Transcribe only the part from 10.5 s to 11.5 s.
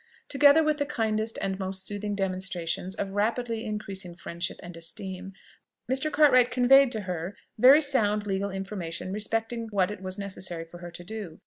for her to do.